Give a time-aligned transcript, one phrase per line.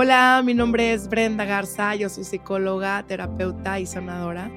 [0.00, 4.48] Hola, mi nombre es Brenda Garza, yo soy psicóloga, terapeuta y sanadora.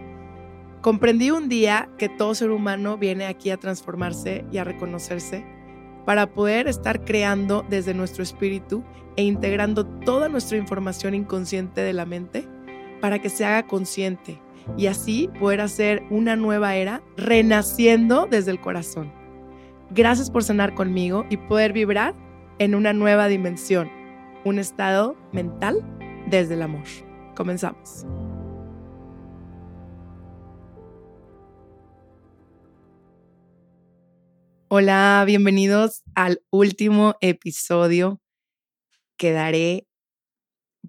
[0.82, 5.44] Comprendí un día que todo ser humano viene aquí a transformarse y a reconocerse
[6.06, 8.84] para poder estar creando desde nuestro espíritu
[9.16, 12.48] e integrando toda nuestra información inconsciente de la mente
[13.02, 14.40] para que se haga consciente
[14.78, 19.12] y así poder hacer una nueva era renaciendo desde el corazón.
[19.90, 22.14] Gracias por sanar conmigo y poder vibrar
[22.60, 23.90] en una nueva dimensión,
[24.44, 25.82] un estado mental
[26.28, 26.86] desde el amor.
[27.36, 28.06] Comenzamos.
[34.68, 38.22] Hola, bienvenidos al último episodio
[39.18, 39.86] que daré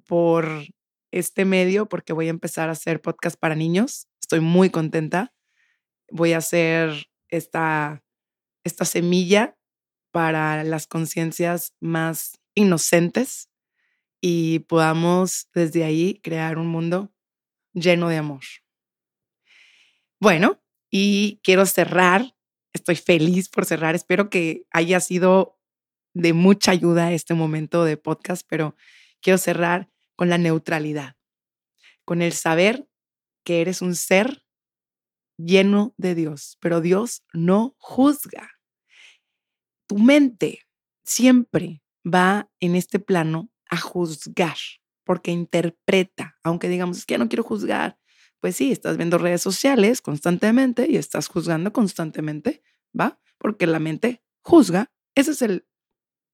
[0.07, 0.47] por
[1.11, 4.09] este medio porque voy a empezar a hacer podcast para niños.
[4.21, 5.33] Estoy muy contenta.
[6.11, 8.03] Voy a hacer esta,
[8.65, 9.57] esta semilla
[10.13, 13.51] para las conciencias más inocentes
[14.21, 17.13] y podamos desde ahí crear un mundo
[17.73, 18.43] lleno de amor.
[20.21, 22.37] Bueno, y quiero cerrar,
[22.73, 25.59] estoy feliz por cerrar, espero que haya sido
[26.15, 28.77] de mucha ayuda este momento de podcast, pero
[29.21, 31.17] quiero cerrar con la neutralidad,
[32.05, 32.89] con el saber
[33.45, 34.45] que eres un ser
[35.37, 38.51] lleno de Dios, pero Dios no juzga.
[39.89, 40.61] Tu mente
[41.05, 44.57] siempre va en este plano a juzgar,
[45.05, 47.99] porque interpreta, aunque digamos, es que no quiero juzgar,
[48.41, 52.63] pues sí, estás viendo redes sociales constantemente y estás juzgando constantemente,
[52.99, 53.21] ¿va?
[53.39, 55.67] Porque la mente juzga, esa es el,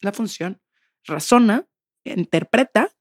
[0.01, 0.61] la función,
[1.05, 1.69] razona,
[2.05, 2.97] interpreta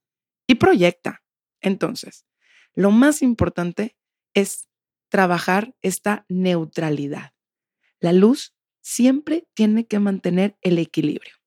[0.46, 1.22] y proyecta.
[1.60, 2.26] Entonces,
[2.74, 3.96] lo más importante
[4.34, 4.68] es
[5.08, 7.32] trabajar esta neutralidad.
[8.00, 11.37] La luz siempre tiene que mantener el equilibrio.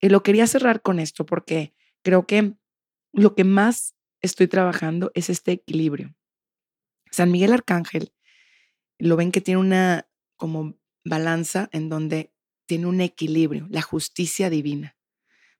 [0.00, 2.54] Y lo quería cerrar con esto porque creo que
[3.12, 6.14] lo que más estoy trabajando es este equilibrio.
[7.10, 8.12] San Miguel Arcángel,
[8.98, 12.32] lo ven que tiene una como balanza en donde
[12.66, 14.96] tiene un equilibrio, la justicia divina.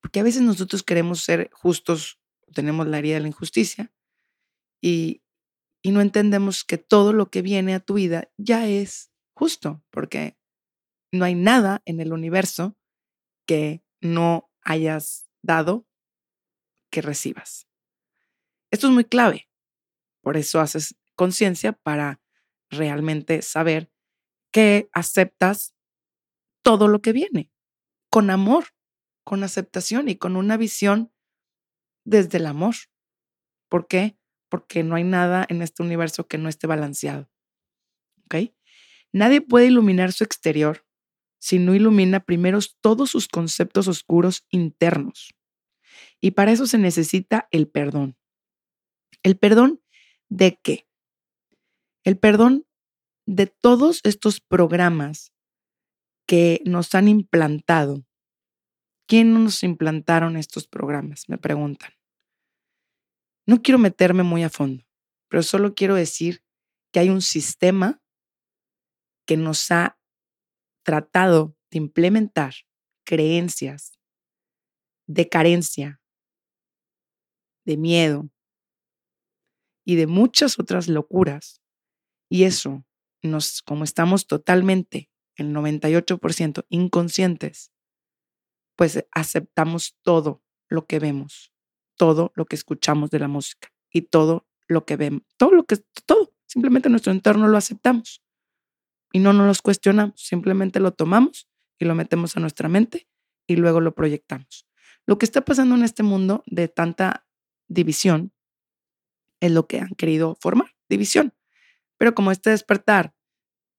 [0.00, 2.18] Porque a veces nosotros queremos ser justos
[2.54, 3.92] tenemos la herida de la injusticia
[4.80, 5.22] y,
[5.82, 10.38] y no entendemos que todo lo que viene a tu vida ya es justo, porque
[11.12, 12.76] no hay nada en el universo
[13.46, 15.86] que no hayas dado
[16.90, 17.68] que recibas.
[18.70, 19.48] Esto es muy clave.
[20.22, 22.20] Por eso haces conciencia para
[22.70, 23.90] realmente saber
[24.50, 25.74] que aceptas
[26.62, 27.50] todo lo que viene
[28.10, 28.66] con amor,
[29.24, 31.12] con aceptación y con una visión
[32.04, 32.74] desde el amor.
[33.68, 34.18] ¿Por qué?
[34.48, 37.30] Porque no hay nada en este universo que no esté balanceado.
[38.24, 38.52] ¿Ok?
[39.12, 40.86] Nadie puede iluminar su exterior
[41.38, 45.34] si no ilumina primero todos sus conceptos oscuros internos.
[46.20, 48.16] Y para eso se necesita el perdón.
[49.22, 49.80] ¿El perdón
[50.28, 50.88] de qué?
[52.04, 52.66] El perdón
[53.26, 55.32] de todos estos programas
[56.26, 58.04] que nos han implantado.
[59.06, 61.28] ¿Quién nos implantaron estos programas?
[61.28, 61.92] Me preguntan.
[63.46, 64.84] No quiero meterme muy a fondo,
[65.28, 66.42] pero solo quiero decir
[66.92, 68.02] que hay un sistema
[69.26, 69.97] que nos ha
[70.88, 72.54] tratado de implementar
[73.04, 73.98] creencias
[75.06, 76.00] de carencia,
[77.66, 78.30] de miedo
[79.84, 81.60] y de muchas otras locuras.
[82.30, 82.86] Y eso,
[83.22, 87.70] nos, como estamos totalmente, el 98% inconscientes,
[88.74, 91.52] pues aceptamos todo lo que vemos
[91.98, 95.76] todo lo que escuchamos de la música y todo lo que vemos, todo lo que,
[96.06, 98.22] todo, simplemente nuestro entorno lo aceptamos
[99.18, 103.08] y no nos los cuestionamos, simplemente lo tomamos y lo metemos a nuestra mente
[103.48, 104.64] y luego lo proyectamos.
[105.06, 107.26] Lo que está pasando en este mundo de tanta
[107.66, 108.32] división
[109.40, 111.34] es lo que han querido formar, división.
[111.96, 113.12] Pero como este despertar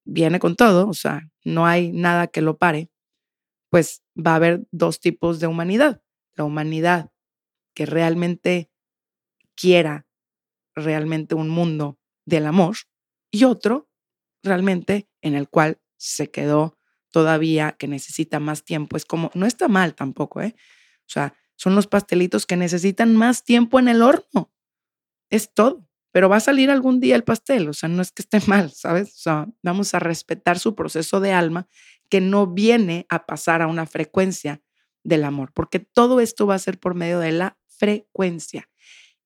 [0.03, 2.91] viene con todo, o sea, no hay nada que lo pare,
[3.69, 6.01] pues va a haber dos tipos de humanidad.
[6.33, 7.13] La humanidad
[7.73, 8.69] que realmente
[9.55, 10.05] quiera
[10.75, 12.75] realmente un mundo del amor
[13.31, 13.88] y otro
[14.43, 16.77] realmente en el cual se quedó
[17.11, 18.97] todavía que necesita más tiempo.
[18.97, 20.55] Es como, no está mal tampoco, ¿eh?
[21.01, 24.51] O sea, son los pastelitos que necesitan más tiempo en el horno.
[25.29, 25.85] Es todo.
[26.11, 28.71] Pero va a salir algún día el pastel, o sea, no es que esté mal,
[28.71, 29.09] ¿sabes?
[29.15, 31.67] O sea, vamos a respetar su proceso de alma
[32.09, 34.61] que no viene a pasar a una frecuencia
[35.03, 38.69] del amor, porque todo esto va a ser por medio de la frecuencia.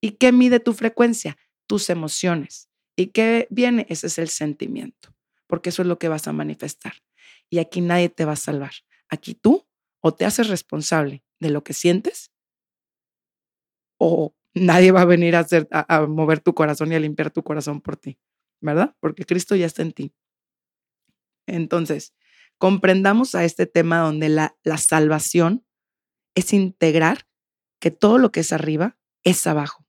[0.02, 1.38] ¿Y qué mide tu frecuencia?
[1.68, 2.70] Tus emociones.
[2.96, 3.86] ¿Y qué viene?
[3.90, 5.16] Ese es el sentimiento,
[5.48, 6.94] porque eso es lo que vas a manifestar.
[7.50, 8.74] Y aquí nadie te va a salvar.
[9.10, 9.68] Aquí tú
[10.02, 12.32] o te haces responsable de lo que sientes
[13.98, 17.44] o nadie va a venir a, hacer, a, mover tu corazón y a limpiar tu
[17.44, 18.20] corazón por ti,
[18.62, 18.96] ¿verdad?
[19.00, 20.14] Porque Cristo ya está en ti.
[21.48, 22.14] Entonces,
[22.58, 25.66] comprendamos a este tema donde la, la salvación
[26.36, 27.28] es integrar
[27.80, 29.86] que todo lo que es arriba es abajo,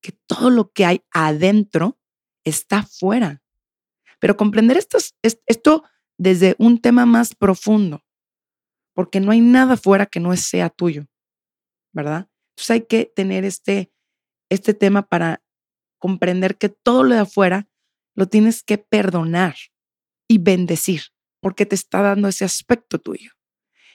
[0.00, 1.99] que todo lo que hay adentro
[2.44, 3.42] está fuera.
[4.18, 5.84] Pero comprender esto, esto
[6.18, 8.04] desde un tema más profundo,
[8.94, 11.06] porque no hay nada fuera que no sea tuyo,
[11.92, 12.28] ¿verdad?
[12.50, 13.90] Entonces hay que tener este,
[14.50, 15.42] este tema para
[15.98, 17.68] comprender que todo lo de afuera
[18.14, 19.56] lo tienes que perdonar
[20.28, 21.04] y bendecir,
[21.40, 23.32] porque te está dando ese aspecto tuyo.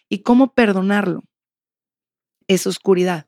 [0.10, 1.24] ¿Y cómo perdonarlo?
[2.48, 3.28] Esa oscuridad,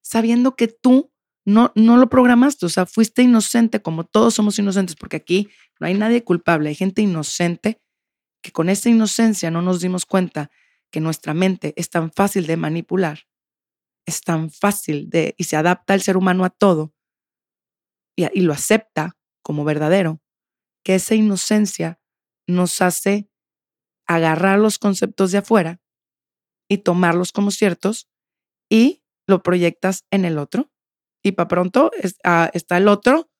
[0.00, 1.12] sabiendo que tú
[1.48, 5.48] no, no lo programaste, o sea, fuiste inocente como todos somos inocentes, porque aquí
[5.80, 7.80] no hay nadie culpable, hay gente inocente
[8.42, 10.50] que con esa inocencia no nos dimos cuenta
[10.90, 13.20] que nuestra mente es tan fácil de manipular,
[14.04, 16.94] es tan fácil de, y se adapta el ser humano a todo
[18.14, 20.20] y, y lo acepta como verdadero,
[20.84, 21.98] que esa inocencia
[22.46, 23.30] nos hace
[24.06, 25.80] agarrar los conceptos de afuera
[26.68, 28.06] y tomarlos como ciertos
[28.68, 30.70] y lo proyectas en el otro.
[31.22, 31.90] Y para pronto
[32.24, 33.30] ah, está el otro.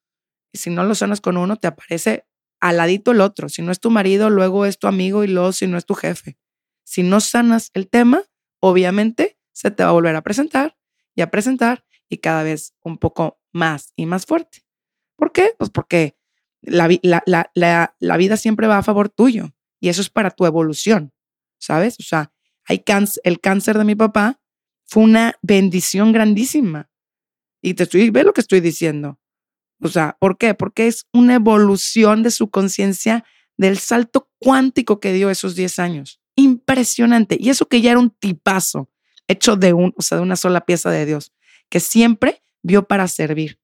[0.52, 2.26] Y si no lo sanas con uno, te aparece
[2.60, 3.48] al ladito el otro.
[3.48, 5.94] Si no es tu marido, luego es tu amigo y luego si no es tu
[5.94, 6.38] jefe.
[6.84, 8.22] Si no sanas el tema,
[8.60, 10.76] obviamente se te va a volver a presentar
[11.14, 14.64] y a presentar y cada vez un poco más y más fuerte.
[15.16, 15.52] ¿Por qué?
[15.58, 16.16] Pues porque
[16.62, 20.46] la, la, la, la vida siempre va a favor tuyo y eso es para tu
[20.46, 21.12] evolución,
[21.58, 21.98] ¿sabes?
[22.00, 22.32] O sea,
[22.64, 24.40] hay cáncer, el cáncer de mi papá
[24.84, 26.90] fue una bendición grandísima.
[27.60, 29.19] Y te estoy, ve lo que estoy diciendo.
[29.81, 30.55] O sea, ¿por qué?
[30.55, 33.25] Porque es una evolución de su conciencia
[33.56, 36.20] del salto cuántico que dio esos 10 años.
[36.37, 37.37] Impresionante.
[37.38, 38.90] Y eso que ya era un tipazo,
[39.26, 41.32] hecho de, un, o sea, de una sola pieza de Dios,
[41.69, 43.61] que siempre vio para servir.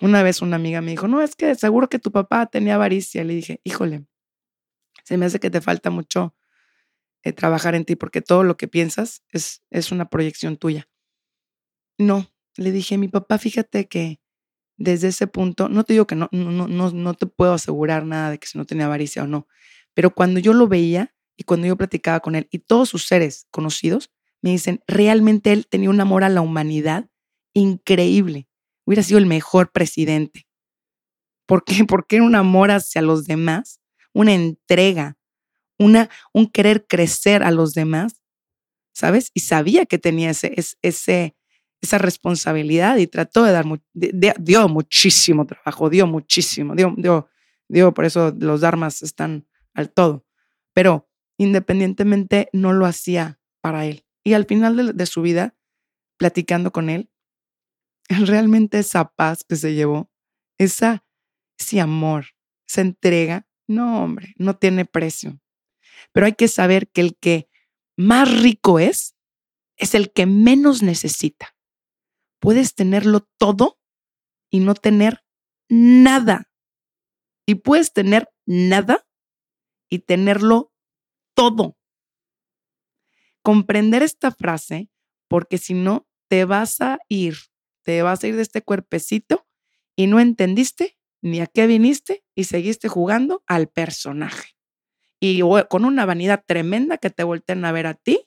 [0.00, 3.24] Una vez una amiga me dijo, no, es que seguro que tu papá tenía avaricia.
[3.24, 4.04] Le dije, híjole,
[5.04, 6.34] se me hace que te falta mucho
[7.22, 10.88] eh, trabajar en ti porque todo lo que piensas es, es una proyección tuya.
[11.98, 14.20] No, le dije, mi papá, fíjate que
[14.76, 18.30] desde ese punto, no te digo que no, no, no, no te puedo asegurar nada
[18.30, 19.46] de que si no tenía avaricia o no,
[19.94, 23.46] pero cuando yo lo veía y cuando yo platicaba con él y todos sus seres
[23.50, 24.10] conocidos
[24.42, 27.08] me dicen, realmente él tenía un amor a la humanidad
[27.52, 28.48] increíble.
[28.86, 30.46] Hubiera sido el mejor presidente.
[31.46, 31.84] ¿Por qué?
[31.86, 33.80] Porque era un amor hacia los demás,
[34.12, 35.18] una entrega,
[35.78, 38.22] una, un querer crecer a los demás,
[38.94, 39.30] ¿sabes?
[39.34, 41.34] Y sabía que tenía ese, ese,
[41.80, 47.28] esa responsabilidad y trató de dar, dio muchísimo trabajo, dio muchísimo, dio, dio,
[47.68, 50.26] dio, por eso los dharmas están al todo,
[50.74, 54.04] pero independientemente no lo hacía para él.
[54.22, 55.56] Y al final de, su vida,
[56.18, 57.10] platicando con él,
[58.08, 60.10] realmente esa paz que se llevó,
[60.58, 61.04] esa,
[61.58, 62.26] ese amor,
[62.68, 65.40] esa entrega, no, hombre, no tiene precio.
[66.12, 67.48] Pero hay que saber que el que
[67.96, 69.14] más rico es,
[69.76, 71.54] es el que menos necesita
[72.40, 73.78] puedes tenerlo todo
[74.50, 75.22] y no tener
[75.68, 76.50] nada.
[77.46, 79.06] Y puedes tener nada
[79.88, 80.72] y tenerlo
[81.34, 81.76] todo.
[83.42, 84.90] Comprender esta frase,
[85.28, 87.36] porque si no, te vas a ir,
[87.82, 89.46] te vas a ir de este cuerpecito
[89.96, 94.50] y no entendiste ni a qué viniste y seguiste jugando al personaje.
[95.20, 98.26] Y con una vanidad tremenda que te volteen a ver a ti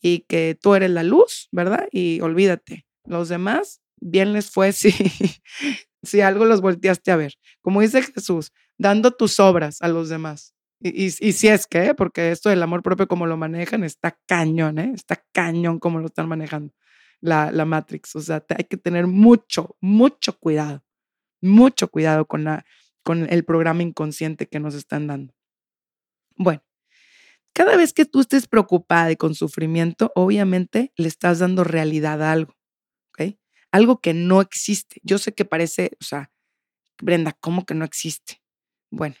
[0.00, 1.88] y que tú eres la luz, ¿verdad?
[1.92, 4.92] Y olvídate, los demás, bien les fue si,
[6.02, 7.34] si algo los volteaste a ver.
[7.62, 10.54] Como dice Jesús, dando tus obras a los demás.
[10.80, 14.78] Y, y, si es que, porque esto del amor propio como lo manejan está cañón,
[14.78, 14.92] ¿eh?
[14.94, 16.74] está cañón como lo están manejando
[17.24, 18.14] la, la Matrix.
[18.16, 20.84] O sea, hay que tener mucho, mucho cuidado,
[21.40, 22.66] mucho cuidado con, la,
[23.02, 25.34] con el programa inconsciente que nos están dando.
[26.36, 26.62] Bueno,
[27.54, 32.32] cada vez que tú estés preocupada y con sufrimiento, obviamente le estás dando realidad a
[32.32, 32.54] algo.
[33.74, 35.00] Algo que no existe.
[35.02, 36.30] Yo sé que parece, o sea,
[37.02, 38.40] Brenda, ¿cómo que no existe?
[38.92, 39.16] Bueno,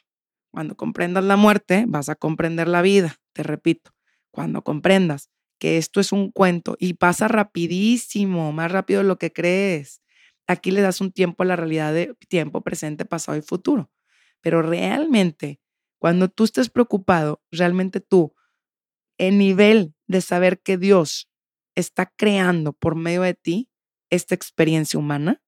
[0.52, 3.90] cuando comprendas la muerte, vas a comprender la vida, te repito.
[4.30, 9.32] Cuando comprendas que esto es un cuento y pasa rapidísimo, más rápido de lo que
[9.32, 10.00] crees.
[10.46, 13.90] Aquí le das un tiempo a la realidad de tiempo presente, pasado y futuro.
[14.40, 15.58] Pero realmente,
[15.98, 18.36] cuando tú estés preocupado, realmente tú,
[19.18, 21.28] el nivel de saber que Dios
[21.74, 23.68] está creando por medio de ti,
[24.14, 25.42] esta experiencia humana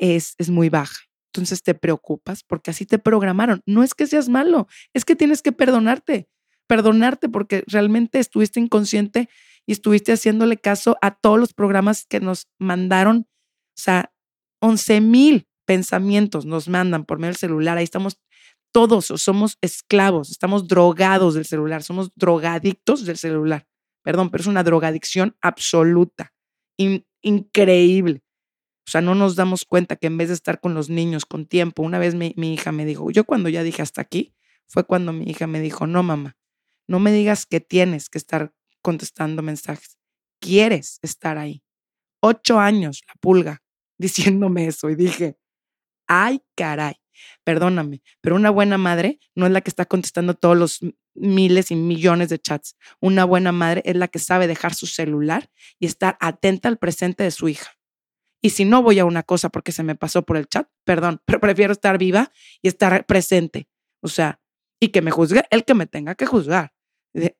[0.00, 0.96] es, es muy baja.
[1.32, 3.62] Entonces te preocupas porque así te programaron.
[3.66, 6.28] No es que seas malo, es que tienes que perdonarte,
[6.66, 9.28] perdonarte porque realmente estuviste inconsciente
[9.66, 13.26] y estuviste haciéndole caso a todos los programas que nos mandaron
[13.76, 14.12] O sea,
[14.60, 17.76] 11 mil pensamientos nos mandan por medio del celular.
[17.76, 18.18] Ahí estamos
[18.72, 23.66] todos, somos esclavos, estamos drogados del celular, somos drogadictos del celular.
[24.02, 26.32] Perdón, pero es una drogadicción absoluta,
[27.22, 28.22] increíble.
[28.86, 31.46] O sea, no nos damos cuenta que en vez de estar con los niños con
[31.46, 34.34] tiempo, una vez mi, mi hija me dijo, yo cuando ya dije hasta aquí,
[34.68, 36.36] fue cuando mi hija me dijo, no, mamá,
[36.86, 38.52] no me digas que tienes que estar
[38.82, 39.98] contestando mensajes,
[40.40, 41.64] quieres estar ahí.
[42.20, 43.62] Ocho años, la pulga,
[43.98, 45.36] diciéndome eso y dije,
[46.06, 46.94] ay, caray,
[47.44, 50.80] perdóname, pero una buena madre no es la que está contestando todos los
[51.18, 52.76] miles y millones de chats.
[53.00, 57.22] Una buena madre es la que sabe dejar su celular y estar atenta al presente
[57.24, 57.76] de su hija.
[58.42, 61.20] Y si no voy a una cosa porque se me pasó por el chat, perdón,
[61.26, 62.32] pero prefiero estar viva
[62.62, 63.68] y estar presente.
[64.00, 64.40] O sea,
[64.80, 66.72] y que me juzgue el que me tenga que juzgar.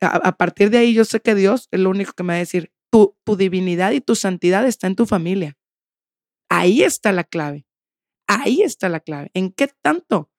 [0.01, 2.39] A, partir de ahí yo sé que Dios es lo único que me va a
[2.39, 5.55] decir, tu, divinidad y tu santidad está en tu familia.
[6.49, 7.67] Ahí está la clave.
[8.27, 9.29] Ahí está la clave.
[9.33, 10.31] ¿En qué tanto?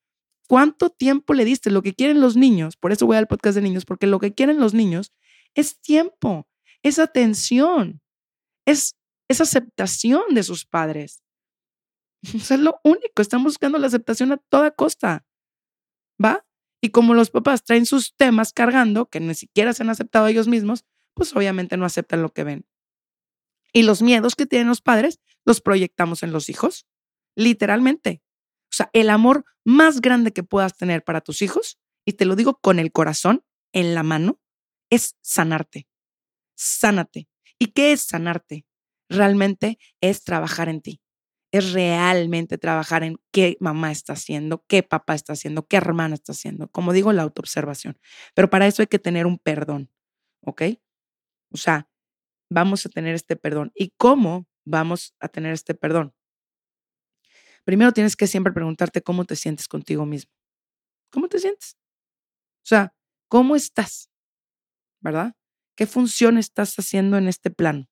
[0.49, 1.71] ¿Cuánto tiempo le diste?
[1.71, 4.35] Lo que quieren los niños, por eso voy al podcast de niños, porque lo que
[4.35, 5.13] quieren los niños
[5.55, 6.49] es tiempo,
[6.83, 8.01] es atención,
[8.67, 11.23] es es aceptación de sus padres.
[12.23, 15.25] Eso es lo único, están buscando la aceptación a toda costa.
[16.23, 16.45] ¿Va?
[16.81, 20.49] Y como los papás traen sus temas cargando, que ni siquiera se han aceptado ellos
[20.49, 22.67] mismos, pues obviamente no aceptan lo que ven.
[23.73, 26.87] Y los miedos que tienen los padres los proyectamos en los hijos,
[27.37, 28.23] literalmente.
[28.71, 32.37] O sea, el amor más grande que puedas tener para tus hijos, y te lo
[32.37, 34.41] digo con el corazón en la mano,
[34.91, 35.89] es sanarte.
[36.57, 37.29] Sánate.
[37.59, 38.67] ¿Y qué es sanarte?
[39.09, 41.01] realmente es trabajar en ti.
[41.51, 46.33] Es realmente trabajar en qué mamá está haciendo, qué papá está haciendo, qué hermana está
[46.33, 46.69] haciendo.
[46.69, 47.99] Como digo, la autoobservación.
[48.35, 49.91] Pero para eso hay que tener un perdón,
[50.45, 50.63] ¿ok?
[51.51, 51.89] O sea,
[52.51, 53.73] vamos a tener este perdón.
[53.75, 56.15] ¿Y cómo vamos a tener este perdón?
[57.69, 60.33] Primero tienes que siempre preguntarte cómo te sientes contigo mismo.
[61.13, 61.77] ¿Cómo te sientes?
[62.61, 62.95] O sea,
[63.29, 64.09] ¿cómo estás?
[65.03, 65.35] ¿Verdad?
[65.77, 67.91] ¿Qué función estás haciendo en este plano?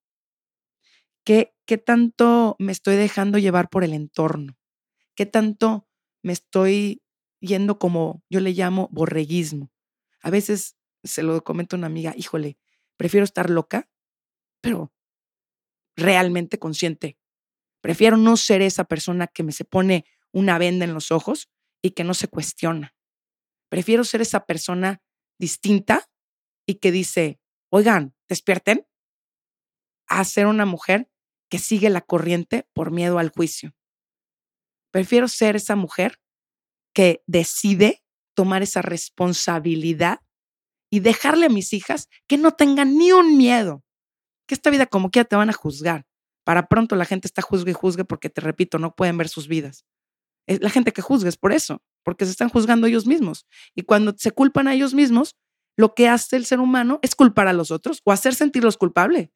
[1.26, 4.56] ¿Qué, ¿Qué tanto me estoy dejando llevar por el entorno?
[5.14, 5.86] ¿Qué tanto
[6.22, 7.02] me estoy
[7.40, 9.70] yendo como yo le llamo borreguismo?
[10.22, 12.56] A veces se lo comento a una amiga, híjole,
[12.96, 13.90] prefiero estar loca,
[14.62, 14.90] pero
[15.96, 17.18] realmente consciente.
[17.86, 21.92] Prefiero no ser esa persona que me se pone una venda en los ojos y
[21.92, 22.96] que no se cuestiona.
[23.68, 25.04] Prefiero ser esa persona
[25.38, 26.10] distinta
[26.66, 27.38] y que dice,
[27.70, 28.88] oigan, despierten,
[30.08, 31.08] a ser una mujer
[31.48, 33.72] que sigue la corriente por miedo al juicio.
[34.90, 36.20] Prefiero ser esa mujer
[36.92, 38.02] que decide
[38.34, 40.22] tomar esa responsabilidad
[40.90, 43.84] y dejarle a mis hijas que no tengan ni un miedo,
[44.48, 46.04] que esta vida como quiera te van a juzgar.
[46.46, 49.48] Para pronto la gente está juzgue y juzgue porque, te repito, no pueden ver sus
[49.48, 49.84] vidas.
[50.46, 53.46] La gente que juzga es por eso, porque se están juzgando ellos mismos.
[53.74, 55.34] Y cuando se culpan a ellos mismos,
[55.76, 59.30] lo que hace el ser humano es culpar a los otros o hacer sentirlos culpables.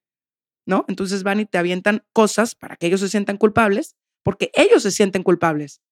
[0.66, 0.84] ¿no?
[0.86, 4.92] Entonces van y te avientan cosas para que ellos se sientan culpables, porque ellos se
[4.92, 5.82] sienten culpables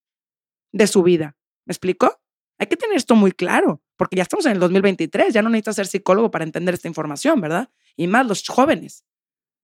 [0.73, 1.37] de su vida.
[1.67, 2.21] ¿Me explico?
[2.59, 5.77] Hay que tener esto muy claro, porque ya estamos en el 2023, ya no necesitas
[5.77, 7.71] ser psicólogo para entender esta información, ¿verdad?
[7.97, 9.05] Y más los jóvenes,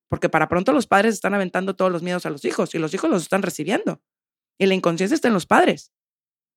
[0.09, 2.95] porque para pronto los padres están aventando todos los miedos a los hijos y los
[2.95, 4.03] hijos los están recibiendo.
[4.59, 5.93] Y la inconsciencia está en los padres,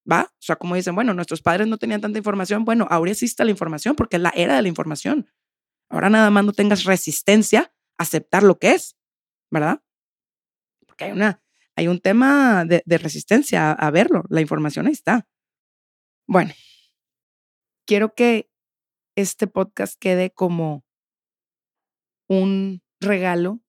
[0.10, 0.32] ¿va?
[0.32, 3.52] O sea, como dicen, bueno, nuestros padres no tenían tanta información, bueno, ahora existe la
[3.52, 5.30] información porque es la era de la información.
[5.90, 8.96] Ahora nada más no tengas resistencia aceptar lo que es,
[9.52, 9.82] ¿verdad?
[10.86, 11.42] Porque hay, una,
[11.76, 15.28] hay un tema de, resistencia a, verlo, la información ahí está.
[16.28, 16.54] Bueno,
[17.86, 18.50] quiero que
[19.16, 20.84] este podcast quede como
[22.30, 23.62] un regalo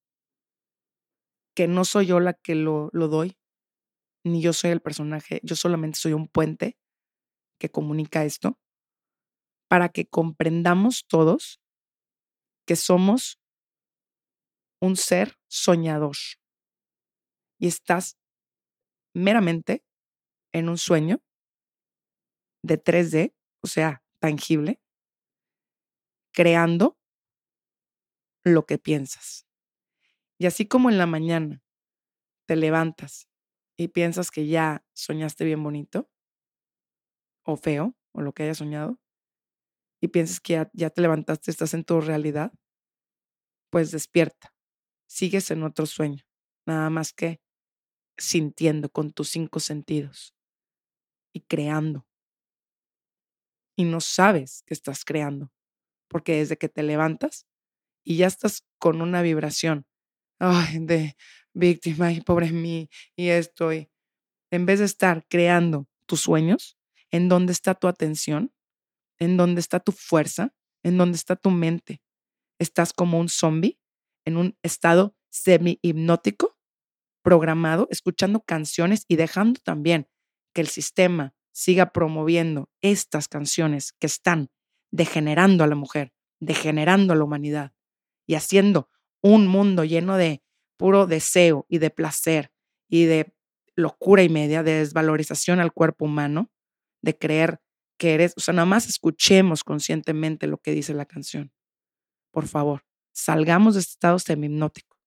[1.54, 3.36] que no soy yo la que lo, lo, doy,
[4.24, 6.78] ni yo soy el personaje, yo solamente soy un puente
[7.58, 8.58] que comunica esto,
[9.68, 11.60] para que comprendamos todos
[12.66, 13.40] que somos
[14.80, 16.16] un ser soñador.
[17.58, 18.16] Y estás
[19.14, 19.82] meramente
[20.52, 21.20] en un sueño
[22.62, 24.80] de 3D, o sea, tangible,
[26.32, 26.97] creando
[28.44, 29.46] lo que piensas.
[30.38, 31.62] Y así como en la mañana
[32.46, 33.28] te levantas
[33.76, 36.10] y piensas que ya soñaste bien bonito
[37.44, 38.98] o feo o lo que hayas soñado
[40.00, 42.52] y piensas que ya, ya te levantaste, estás en tu realidad,
[43.70, 44.54] pues despierta
[45.08, 46.24] sigues en otro sueño,
[46.66, 47.40] nada más que
[48.16, 50.34] sintiendo con tus cinco sentidos
[51.32, 52.06] y creando.
[53.76, 55.52] Y no sabes que estás creando,
[56.08, 57.46] porque desde que te levantas
[58.08, 59.84] y ya estás con una vibración
[60.80, 61.14] de
[61.52, 63.90] víctima y pobre mí y estoy.
[64.50, 66.78] En vez de estar creando tus sueños,
[67.10, 68.50] ¿en dónde está tu atención?
[69.18, 70.54] ¿En dónde está tu fuerza?
[70.82, 72.00] ¿En dónde está tu mente?
[72.58, 73.78] ¿Estás como un zombie
[74.24, 76.56] en un estado semi-hipnótico,
[77.22, 80.08] programado, escuchando canciones y dejando también
[80.54, 84.48] que el sistema siga promoviendo estas canciones que están
[84.90, 87.72] degenerando a la mujer, degenerando a la humanidad
[88.28, 88.88] y haciendo
[89.22, 90.42] un mundo lleno de
[90.76, 92.52] puro deseo y de placer
[92.88, 93.34] y de
[93.74, 96.52] locura y media, de desvalorización al cuerpo humano,
[97.02, 97.60] de creer
[97.96, 101.52] que eres, o sea, nada más escuchemos conscientemente lo que dice la canción.
[102.30, 104.98] Por favor, salgamos de este estado semi-hipnótico.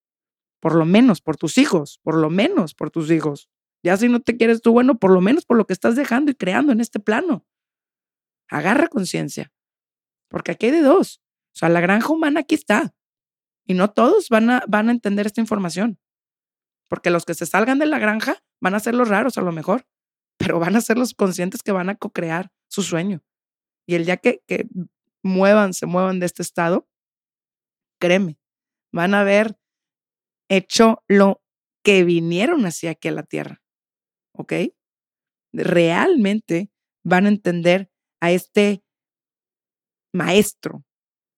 [0.60, 3.48] Por lo menos por tus hijos, por lo menos por tus hijos.
[3.84, 6.30] Ya si no te quieres tú, bueno, por lo menos por lo que estás dejando
[6.30, 7.46] y creando en este plano.
[8.48, 9.52] Agarra conciencia.
[10.28, 11.20] Porque aquí hay de dos.
[11.54, 12.94] O sea, la granja humana aquí está.
[13.66, 15.98] Y no todos van a, van a entender esta información.
[16.88, 19.52] Porque los que se salgan de la granja van a ser los raros a lo
[19.52, 19.86] mejor,
[20.38, 23.22] pero van a ser los conscientes que van a co-crear su sueño.
[23.86, 24.66] Y el día que, que
[25.22, 26.88] muevan, se muevan de este estado,
[28.00, 28.38] créeme,
[28.92, 29.58] van a haber
[30.48, 31.42] hecho lo
[31.84, 33.62] que vinieron hacia aquí a la tierra.
[34.34, 34.52] ¿Ok?
[35.52, 36.70] Realmente
[37.04, 37.90] van a entender
[38.20, 38.84] a este
[40.12, 40.84] maestro,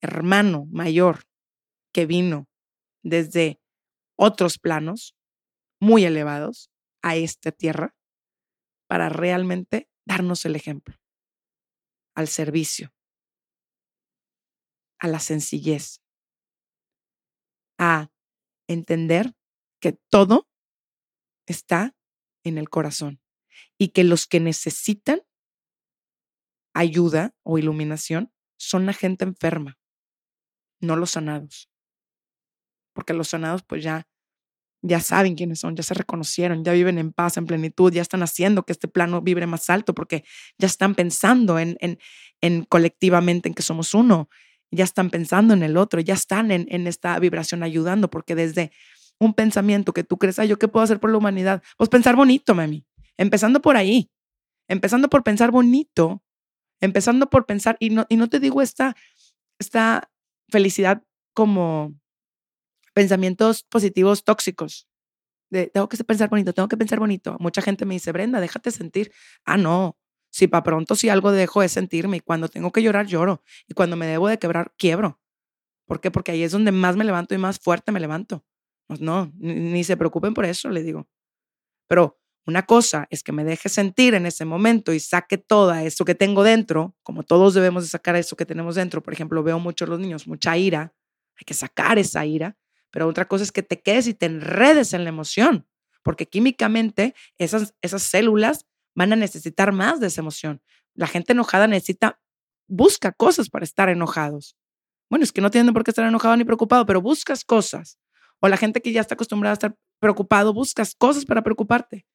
[0.03, 1.25] hermano mayor
[1.95, 2.47] que vino
[3.03, 3.61] desde
[4.17, 5.17] otros planos
[5.81, 6.71] muy elevados
[7.03, 7.95] a esta tierra
[8.87, 10.97] para realmente darnos el ejemplo
[12.15, 12.95] al servicio,
[15.01, 16.01] a la sencillez,
[17.79, 18.11] a
[18.69, 19.35] entender
[19.81, 20.49] que todo
[21.47, 21.97] está
[22.45, 23.21] en el corazón
[23.79, 25.23] y que los que necesitan
[26.73, 29.77] ayuda o iluminación son la gente enferma,
[30.81, 31.69] no los sanados.
[32.95, 34.07] Porque los sanados pues ya
[34.87, 38.23] ya saben quiénes son, ya se reconocieron, ya viven en paz, en plenitud, ya están
[38.23, 40.25] haciendo que este plano vibre más alto porque
[40.59, 41.99] ya están pensando en, en,
[42.43, 44.29] en colectivamente en que somos uno,
[44.71, 48.73] ya están pensando en el otro, ya están en, en esta vibración ayudando porque desde
[49.19, 51.63] un pensamiento que tú crees, ay, ¿yo qué puedo hacer por la humanidad?
[51.79, 52.85] Pues pensar bonito, mami,
[53.17, 54.11] empezando por ahí,
[54.69, 56.23] empezando por pensar bonito,
[56.83, 58.95] empezando por pensar, y no, y no te digo esta,
[59.59, 60.11] esta
[60.51, 61.03] felicidad
[61.33, 61.95] como
[62.95, 64.89] pensamientos positivos tóxicos.
[65.51, 67.37] De, tengo que pensar bonito, tengo que pensar bonito.
[67.39, 69.13] Mucha gente me dice, Brenda, déjate sentir.
[69.45, 69.99] Ah, no.
[70.31, 73.43] Si para pronto, si algo dejo de sentirme y cuando tengo que llorar, lloro.
[73.69, 75.21] Y cuando me debo de quebrar, quiebro.
[75.87, 76.11] ¿Por qué?
[76.11, 78.45] Porque ahí es donde más me levanto y más fuerte me levanto.
[78.87, 81.07] Pues no, ni, ni se preocupen por eso, le digo.
[81.87, 86.05] Pero una cosa es que me deje sentir en ese momento y saque todo eso
[86.05, 89.03] que tengo dentro, como todos debemos de sacar eso que tenemos dentro.
[89.03, 90.95] Por ejemplo, veo mucho los niños, mucha ira.
[91.37, 92.57] Hay que sacar esa ira
[92.95, 95.67] pero otra cosa es que te quedes y te enredes en la emoción,
[96.05, 100.63] porque químicamente esas, esas células van a necesitar más de esa emoción.
[100.95, 102.21] La gente enojada necesita,
[102.69, 104.57] busca cosas para estar enojados.
[105.11, 107.99] Bueno, es que no tienen por qué estar enojado ni preocupado, pero buscas cosas.
[108.39, 112.07] O la gente que ya está acostumbrada a estar preocupado, buscas cosas para preocuparte.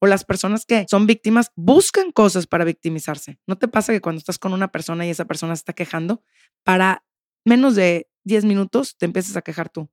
[0.00, 3.38] O las personas que son víctimas buscan cosas para victimizarse.
[3.46, 6.24] ¿No te pasa que cuando estás con una persona y esa persona se está quejando,
[6.64, 7.04] para
[7.44, 9.88] menos de 10 minutos te empiezas a quejar tú?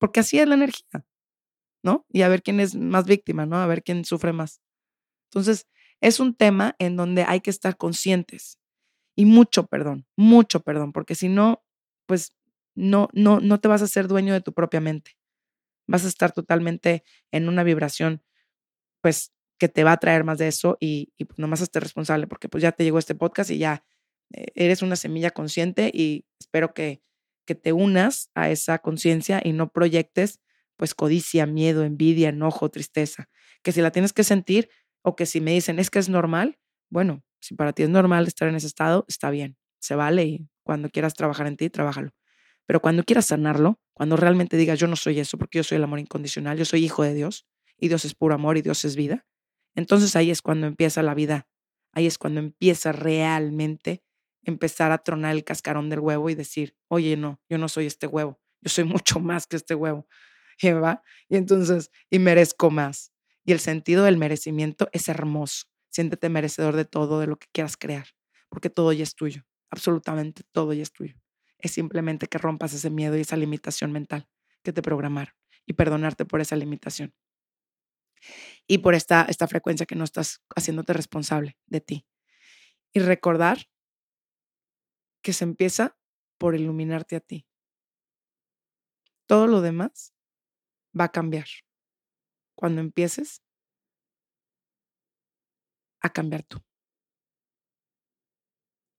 [0.00, 1.06] Porque así es la energía,
[1.84, 2.06] ¿no?
[2.10, 3.58] Y a ver quién es más víctima, ¿no?
[3.58, 4.60] A ver quién sufre más.
[5.30, 5.68] Entonces,
[6.00, 8.58] es un tema en donde hay que estar conscientes
[9.16, 11.62] y mucho perdón, mucho perdón, porque si no,
[12.06, 12.34] pues
[12.74, 15.18] no, no, no te vas a ser dueño de tu propia mente.
[15.86, 18.22] Vas a estar totalmente en una vibración,
[19.02, 22.26] pues, que te va a traer más de eso y, y pues nomás esté responsable,
[22.26, 23.84] porque pues ya te llegó este podcast y ya
[24.32, 27.02] eh, eres una semilla consciente y espero que
[27.50, 30.38] que te unas a esa conciencia y no proyectes
[30.76, 33.28] pues codicia, miedo, envidia, enojo, tristeza.
[33.64, 34.68] Que si la tienes que sentir
[35.02, 36.60] o que si me dicen es que es normal,
[36.90, 40.48] bueno, si para ti es normal estar en ese estado, está bien, se vale y
[40.62, 42.12] cuando quieras trabajar en ti, trabájalo.
[42.66, 45.82] Pero cuando quieras sanarlo, cuando realmente digas yo no soy eso porque yo soy el
[45.82, 48.94] amor incondicional, yo soy hijo de Dios y Dios es puro amor y Dios es
[48.94, 49.26] vida,
[49.74, 51.48] entonces ahí es cuando empieza la vida,
[51.90, 54.04] ahí es cuando empieza realmente
[54.44, 58.06] empezar a tronar el cascarón del huevo y decir, oye, no, yo no soy este
[58.06, 60.06] huevo, yo soy mucho más que este huevo.
[60.62, 61.02] Y, va?
[61.28, 63.12] y entonces, y merezco más.
[63.44, 65.66] Y el sentido del merecimiento es hermoso.
[65.90, 68.06] Siéntete merecedor de todo, de lo que quieras crear,
[68.48, 71.16] porque todo ya es tuyo, absolutamente todo ya es tuyo.
[71.58, 74.28] Es simplemente que rompas ese miedo y esa limitación mental
[74.62, 75.34] que te programaron
[75.66, 77.14] y perdonarte por esa limitación.
[78.66, 82.06] Y por esta, esta frecuencia que no estás haciéndote responsable de ti.
[82.92, 83.66] Y recordar
[85.22, 85.96] que se empieza
[86.38, 87.46] por iluminarte a ti.
[89.26, 90.14] Todo lo demás
[90.98, 91.46] va a cambiar
[92.56, 93.42] cuando empieces
[96.02, 96.58] a cambiar tú.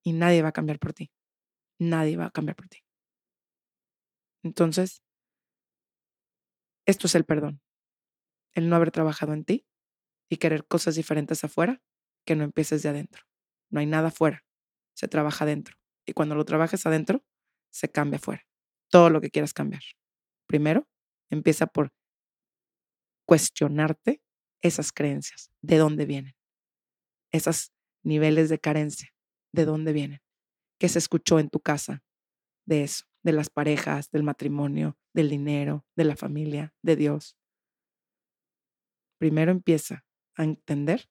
[0.03, 1.11] Y nadie va a cambiar por ti.
[1.79, 2.79] Nadie va a cambiar por ti.
[4.43, 5.03] Entonces,
[6.85, 7.61] esto es el perdón.
[8.53, 9.65] El no haber trabajado en ti
[10.29, 11.81] y querer cosas diferentes afuera
[12.25, 13.23] que no empieces de adentro.
[13.69, 14.43] No hay nada afuera,
[14.93, 15.80] se trabaja adentro.
[16.11, 17.23] Y cuando lo trabajes adentro,
[17.71, 18.45] se cambia afuera.
[18.89, 19.81] Todo lo que quieras cambiar.
[20.45, 20.85] Primero,
[21.29, 21.93] empieza por
[23.25, 24.21] cuestionarte
[24.61, 26.35] esas creencias, de dónde vienen,
[27.31, 27.71] esos
[28.03, 29.13] niveles de carencia,
[29.53, 30.19] de dónde vienen,
[30.81, 32.03] qué se escuchó en tu casa
[32.65, 37.37] de eso, de las parejas, del matrimonio, del dinero, de la familia, de Dios.
[39.17, 40.03] Primero empieza
[40.35, 41.09] a entender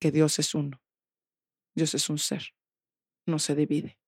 [0.00, 0.80] que Dios es uno,
[1.74, 2.54] Dios es un ser,
[3.26, 3.99] no se divide.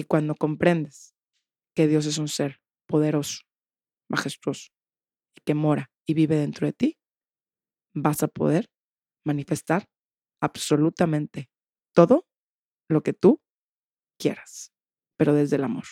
[0.00, 1.14] Y cuando comprendes
[1.76, 2.58] que Dios es un ser
[2.88, 3.42] poderoso,
[4.08, 4.70] majestuoso,
[5.36, 6.98] y que mora y vive dentro de ti,
[7.94, 8.70] vas a poder
[9.26, 9.90] manifestar
[10.40, 11.50] absolutamente
[11.94, 12.26] todo
[12.88, 13.42] lo que tú
[14.18, 14.72] quieras,
[15.18, 15.84] pero desde el amor,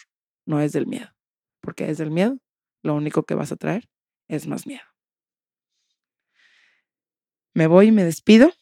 [0.47, 1.15] no es del miedo,
[1.61, 2.39] porque desde el miedo
[2.83, 3.91] lo único que vas a traer
[4.27, 4.87] es más miedo.
[7.53, 8.55] Me voy y me despido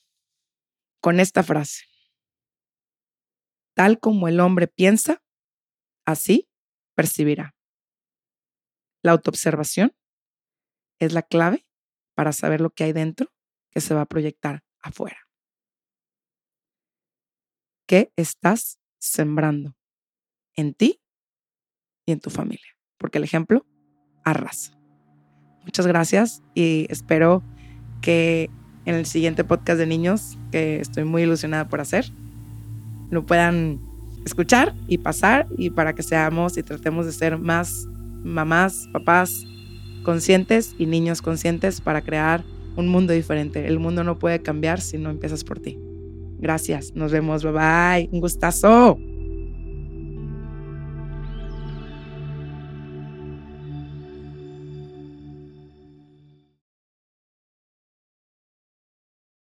[1.00, 1.84] con esta frase.
[3.74, 5.22] Tal como el hombre piensa,
[6.06, 6.48] así
[6.94, 7.54] percibirá.
[9.02, 9.94] La autoobservación
[10.98, 11.66] es la clave
[12.14, 13.30] para saber lo que hay dentro
[13.70, 15.18] que se va a proyectar afuera.
[17.86, 19.76] ¿Qué estás sembrando
[20.54, 21.02] en ti
[22.06, 22.76] y en tu familia?
[22.96, 23.66] Porque el ejemplo
[24.24, 24.76] arrasa.
[25.62, 27.42] Muchas gracias y espero
[28.00, 28.50] que
[28.86, 32.06] en el siguiente podcast de niños, que estoy muy ilusionada por hacer,
[33.10, 33.85] lo puedan
[34.26, 37.88] escuchar y pasar y para que seamos y tratemos de ser más
[38.22, 39.44] mamás, papás
[40.02, 42.44] conscientes y niños conscientes para crear
[42.76, 43.66] un mundo diferente.
[43.66, 45.78] El mundo no puede cambiar si no empiezas por ti.
[46.38, 48.98] Gracias, nos vemos, bye bye, un gustazo.